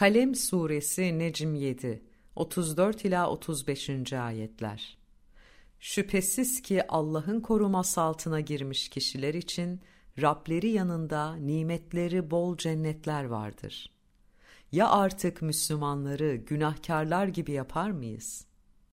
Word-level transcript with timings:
Kalem 0.00 0.34
Suresi 0.34 1.18
Necm 1.18 1.54
7 1.54 2.02
34 2.36 3.04
ila 3.04 3.30
35. 3.30 4.12
ayetler. 4.12 4.98
Şüphesiz 5.80 6.62
ki 6.62 6.86
Allah'ın 6.88 7.40
koruması 7.40 8.00
altına 8.00 8.40
girmiş 8.40 8.88
kişiler 8.88 9.34
için 9.34 9.80
Rableri 10.20 10.68
yanında 10.68 11.34
nimetleri 11.36 12.30
bol 12.30 12.56
cennetler 12.56 13.24
vardır. 13.24 13.90
Ya 14.72 14.90
artık 14.90 15.42
Müslümanları 15.42 16.36
günahkarlar 16.36 17.26
gibi 17.26 17.52
yapar 17.52 17.90
mıyız? 17.90 18.44